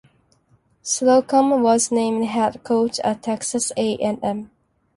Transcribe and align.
Slocum 0.81 1.61
was 1.61 1.91
named 1.91 2.25
head 2.25 2.63
coach 2.63 2.99
at 3.01 3.21
Texas 3.21 3.71
A 3.77 3.97
and 3.97 4.17
M. 4.23 4.49